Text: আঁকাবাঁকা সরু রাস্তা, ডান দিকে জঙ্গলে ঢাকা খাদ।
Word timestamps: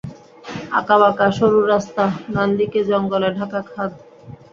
আঁকাবাঁকা 0.71 1.27
সরু 1.37 1.59
রাস্তা, 1.65 2.03
ডান 2.33 2.49
দিকে 2.59 2.79
জঙ্গলে 2.89 3.29
ঢাকা 3.37 3.59
খাদ। 3.69 3.91